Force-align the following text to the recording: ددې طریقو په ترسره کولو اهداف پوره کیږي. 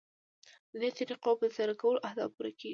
ددې 0.71 0.89
طریقو 0.97 1.31
په 1.39 1.45
ترسره 1.49 1.73
کولو 1.81 2.03
اهداف 2.07 2.29
پوره 2.35 2.51
کیږي. 2.59 2.69